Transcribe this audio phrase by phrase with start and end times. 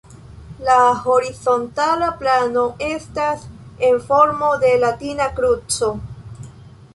[0.67, 0.77] La
[1.09, 3.45] horizontala plano estas
[3.91, 5.93] en formo de latina kruco.